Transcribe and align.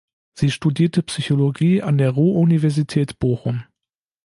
Sie 0.33 0.49
studierte 0.49 1.03
Psychologie 1.03 1.83
an 1.83 1.99
der 1.99 2.09
Ruhr-Universität 2.09 3.19
Bochum. 3.19 3.65